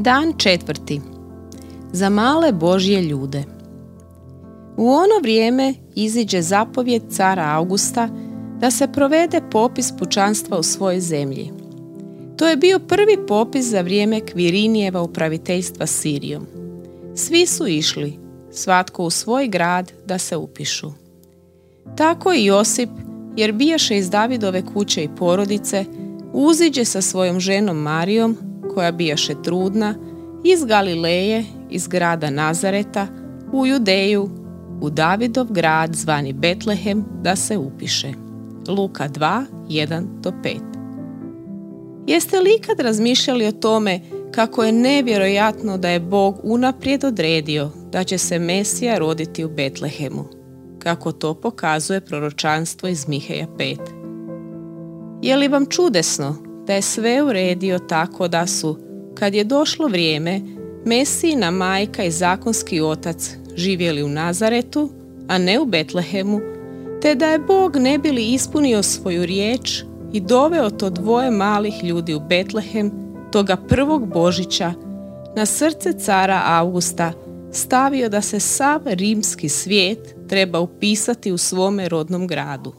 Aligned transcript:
Dan 0.00 0.32
četvrti. 0.38 1.00
Za 1.92 2.08
male 2.08 2.52
Božje 2.52 3.02
ljude. 3.02 3.44
U 4.76 4.88
ono 4.88 5.20
vrijeme 5.22 5.74
iziđe 5.94 6.42
zapovjed 6.42 7.02
cara 7.10 7.44
Augusta 7.56 8.08
da 8.60 8.70
se 8.70 8.92
provede 8.92 9.40
popis 9.50 9.92
pučanstva 9.98 10.58
u 10.58 10.62
svojoj 10.62 11.00
zemlji. 11.00 11.52
To 12.36 12.48
je 12.48 12.56
bio 12.56 12.78
prvi 12.78 13.16
popis 13.28 13.66
za 13.66 13.80
vrijeme 13.80 14.20
Kvirinijeva 14.20 15.02
upraviteljstva 15.02 15.86
Sirijom. 15.86 16.46
Svi 17.14 17.46
su 17.46 17.66
išli, 17.66 18.18
svatko 18.50 19.04
u 19.04 19.10
svoj 19.10 19.48
grad 19.48 19.92
da 20.06 20.18
se 20.18 20.36
upišu. 20.36 20.90
Tako 21.96 22.32
i 22.32 22.44
Josip, 22.44 22.90
jer 23.36 23.52
bijaše 23.52 23.98
iz 23.98 24.10
Davidove 24.10 24.62
kuće 24.74 25.04
i 25.04 25.10
porodice, 25.18 25.84
uziđe 26.32 26.84
sa 26.84 27.02
svojom 27.02 27.40
ženom 27.40 27.76
Marijom, 27.76 28.49
koja 28.74 28.92
bijaše 28.92 29.34
trudna, 29.42 29.94
iz 30.44 30.64
Galileje, 30.64 31.44
iz 31.70 31.88
grada 31.88 32.30
Nazareta, 32.30 33.06
u 33.52 33.66
Judeju, 33.66 34.28
u 34.80 34.90
Davidov 34.90 35.46
grad 35.50 35.94
zvani 35.94 36.32
Betlehem 36.32 37.04
da 37.22 37.36
se 37.36 37.58
upiše. 37.58 38.12
Luka 38.68 39.08
2, 39.08 39.44
1 39.68 40.04
5 40.22 40.58
Jeste 42.06 42.40
li 42.40 42.50
ikad 42.58 42.80
razmišljali 42.80 43.46
o 43.46 43.52
tome 43.52 44.00
kako 44.32 44.64
je 44.64 44.72
nevjerojatno 44.72 45.78
da 45.78 45.88
je 45.88 46.00
Bog 46.00 46.40
unaprijed 46.42 47.04
odredio 47.04 47.70
da 47.92 48.04
će 48.04 48.18
se 48.18 48.38
Mesija 48.38 48.98
roditi 48.98 49.44
u 49.44 49.48
Betlehemu, 49.48 50.24
kako 50.78 51.12
to 51.12 51.34
pokazuje 51.34 52.00
proročanstvo 52.00 52.88
iz 52.88 53.08
Miheja 53.08 53.46
5. 53.58 53.78
Je 55.22 55.36
li 55.36 55.48
vam 55.48 55.66
čudesno 55.66 56.49
da 56.66 56.74
je 56.74 56.82
sve 56.82 57.22
uredio 57.22 57.78
tako 57.78 58.28
da 58.28 58.46
su, 58.46 58.78
kad 59.14 59.34
je 59.34 59.44
došlo 59.44 59.88
vrijeme, 59.88 60.40
Mesijina 60.84 61.50
majka 61.50 62.04
i 62.04 62.10
zakonski 62.10 62.80
otac 62.80 63.36
živjeli 63.56 64.02
u 64.02 64.08
Nazaretu, 64.08 64.90
a 65.28 65.38
ne 65.38 65.60
u 65.60 65.64
Betlehemu, 65.64 66.40
te 67.02 67.14
da 67.14 67.26
je 67.26 67.38
Bog 67.38 67.76
ne 67.76 67.98
bili 67.98 68.32
ispunio 68.32 68.82
svoju 68.82 69.26
riječ 69.26 69.82
i 70.12 70.20
doveo 70.20 70.70
to 70.70 70.90
dvoje 70.90 71.30
malih 71.30 71.84
ljudi 71.84 72.14
u 72.14 72.20
Betlehem, 72.20 72.90
toga 73.32 73.56
prvog 73.56 74.06
Božića, 74.06 74.72
na 75.36 75.46
srce 75.46 75.92
cara 75.92 76.42
Augusta 76.44 77.12
stavio 77.52 78.08
da 78.08 78.20
se 78.20 78.40
sav 78.40 78.80
rimski 78.84 79.48
svijet 79.48 80.14
treba 80.28 80.60
upisati 80.60 81.32
u 81.32 81.38
svome 81.38 81.88
rodnom 81.88 82.26
gradu. 82.26 82.72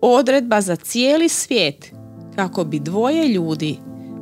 Odredba 0.00 0.60
za 0.60 0.76
cijeli 0.76 1.28
svijet 1.28 1.92
kako 2.36 2.64
bi 2.64 2.78
dvoje 2.78 3.28
ljudi 3.28 3.76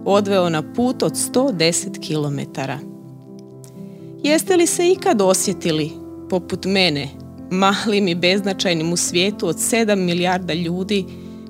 odveo 0.05 0.49
na 0.49 0.73
put 0.73 1.03
od 1.03 1.13
110 1.13 1.99
km. 2.07 2.61
Jeste 4.23 4.57
li 4.57 4.67
se 4.67 4.91
ikad 4.91 5.21
osjetili, 5.21 5.91
poput 6.31 6.65
mene, 6.65 7.09
malim 7.51 8.09
i 8.09 8.15
beznačajnim 8.15 8.93
u 8.93 8.97
svijetu 8.97 9.49
od 9.49 9.57
7 9.57 9.97
milijarda 9.97 10.55
ljudi, 10.55 11.05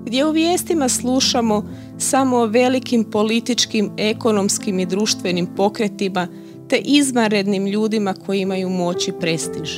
gdje 0.05 0.27
u 0.27 0.31
vijestima 0.31 0.89
slušamo 0.89 1.65
samo 1.99 2.37
o 2.37 2.47
velikim 2.47 3.05
političkim, 3.05 3.91
ekonomskim 3.97 4.79
i 4.81 4.87
društvenim 4.87 5.47
pokretima 5.47 6.29
te 6.69 6.77
izvanrednim 6.77 7.67
ljudima 7.67 8.15
koji 8.15 8.41
imaju 8.41 8.69
moć 8.69 9.09
i 9.09 9.13
prestiž. 9.21 9.71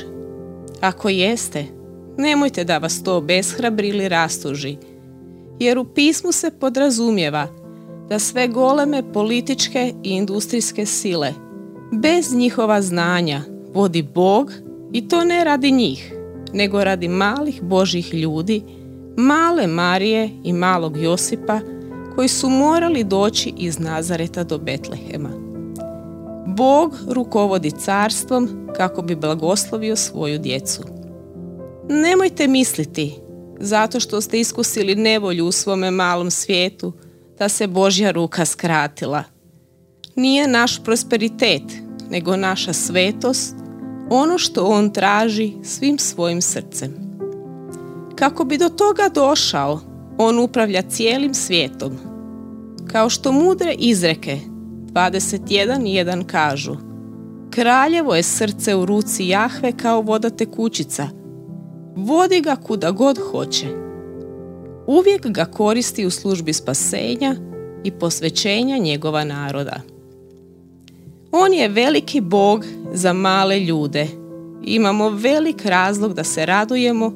Ako 0.81 1.09
jeste, 1.09 1.65
nemojte 2.17 2.63
da 2.63 2.77
vas 2.77 3.03
to 3.03 3.17
obeshrabri 3.17 3.87
ili 3.87 4.09
rastuži, 4.09 4.77
jer 5.59 5.77
u 5.79 5.83
pismu 5.85 6.31
se 6.31 6.51
podrazumijeva 6.51 7.47
da 8.09 8.19
sve 8.19 8.47
goleme 8.47 9.13
političke 9.13 9.93
i 10.03 10.09
industrijske 10.09 10.85
sile 10.85 11.33
bez 11.91 12.33
njihova 12.33 12.81
znanja 12.81 13.41
vodi 13.73 14.01
Bog 14.01 14.51
i 14.93 15.07
to 15.07 15.23
ne 15.23 15.43
radi 15.43 15.71
njih, 15.71 16.13
nego 16.53 16.83
radi 16.83 17.07
malih 17.07 17.61
Božih 17.61 18.13
ljudi, 18.13 18.63
male 19.17 19.67
Marije 19.67 20.29
i 20.43 20.53
malog 20.53 20.97
Josipa 20.97 21.59
koji 22.15 22.27
su 22.27 22.49
morali 22.49 23.03
doći 23.03 23.53
iz 23.57 23.79
Nazareta 23.79 24.43
do 24.43 24.57
Betlehema. 24.57 25.29
Bog 26.47 26.95
rukovodi 27.09 27.71
carstvom 27.71 28.67
kako 28.77 29.01
bi 29.01 29.15
blagoslovio 29.15 29.95
svoju 29.95 30.39
djecu. 30.39 30.81
Nemojte 31.89 32.47
misliti, 32.47 33.15
zato 33.59 33.99
što 33.99 34.21
ste 34.21 34.39
iskusili 34.39 34.95
nevolju 34.95 35.45
u 35.45 35.51
svome 35.51 35.91
malom 35.91 36.31
svijetu, 36.31 36.93
da 37.39 37.49
se 37.49 37.67
Božja 37.67 38.11
ruka 38.11 38.45
skratila. 38.45 39.23
Nije 40.15 40.47
naš 40.47 40.83
prosperitet, 40.83 41.63
nego 42.09 42.35
naša 42.35 42.73
svetost, 42.73 43.55
ono 44.09 44.37
što 44.37 44.65
On 44.65 44.93
traži 44.93 45.53
svim 45.63 45.99
svojim 45.99 46.41
srcem. 46.41 46.93
Kako 48.15 48.45
bi 48.45 48.57
do 48.57 48.69
toga 48.69 49.09
došao, 49.13 49.79
On 50.17 50.39
upravlja 50.39 50.81
cijelim 50.81 51.33
svijetom. 51.33 51.97
Kao 52.91 53.09
što 53.09 53.31
mudre 53.31 53.75
izreke 53.77 54.39
21.1 54.93 56.25
kažu 56.25 56.75
Kraljevo 57.49 58.15
je 58.15 58.23
srce 58.23 58.75
u 58.75 58.85
ruci 58.85 59.27
Jahve 59.27 59.71
kao 59.71 60.01
voda 60.01 60.29
tekućica. 60.29 61.07
Vodi 61.97 62.41
ga 62.41 62.55
kuda 62.55 62.91
god 62.91 63.19
hoće. 63.31 63.65
Uvijek 64.87 65.27
ga 65.27 65.45
koristi 65.45 66.05
u 66.05 66.09
službi 66.09 66.53
spasenja 66.53 67.35
i 67.83 67.91
posvećenja 67.91 68.77
njegova 68.77 69.23
naroda. 69.23 69.81
On 71.31 71.53
je 71.53 71.67
veliki 71.67 72.21
bog 72.21 72.65
za 72.93 73.13
male 73.13 73.59
ljude. 73.59 74.07
Imamo 74.63 75.09
velik 75.09 75.65
razlog 75.65 76.13
da 76.13 76.23
se 76.23 76.45
radujemo 76.45 77.13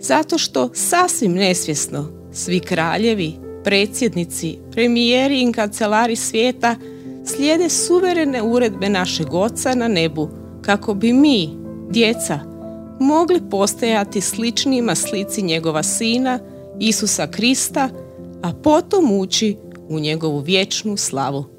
zato 0.00 0.38
što 0.38 0.70
sasvim 0.74 1.32
nesvjesno 1.32 2.08
svi 2.32 2.60
kraljevi, 2.60 3.32
predsjednici, 3.64 4.58
premijeri 4.70 5.42
i 5.42 5.52
kancelari 5.52 6.16
svijeta 6.16 6.76
slijede 7.24 7.68
suverene 7.68 8.42
uredbe 8.42 8.88
našeg 8.88 9.34
oca 9.34 9.74
na 9.74 9.88
nebu 9.88 10.28
kako 10.62 10.94
bi 10.94 11.12
mi, 11.12 11.50
djeca, 11.90 12.51
mogli 13.02 13.40
postajati 13.50 14.20
sličnijima 14.20 14.94
slici 14.94 15.42
njegova 15.42 15.82
sina, 15.82 16.38
Isusa 16.80 17.26
Krista, 17.26 17.88
a 18.42 18.52
potom 18.62 19.18
ući 19.18 19.56
u 19.88 19.98
njegovu 20.00 20.38
vječnu 20.38 20.96
slavu. 20.96 21.51